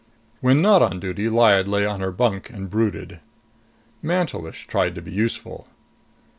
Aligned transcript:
When 0.39 0.63
not 0.63 0.81
on 0.81 0.99
duty, 0.99 1.29
Lyad 1.29 1.67
lay 1.67 1.85
on 1.85 1.99
her 1.99 2.11
bunk 2.11 2.49
and 2.49 2.71
brooded. 2.71 3.19
Mantelish 4.01 4.65
tried 4.65 4.95
to 4.95 5.01
be 5.03 5.11
useful. 5.11 5.67